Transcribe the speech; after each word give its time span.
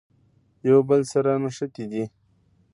یو 0.69 0.79
بل 0.89 1.01
سره 1.11 1.31
نښتي 1.43 1.85
دي. 1.91 2.03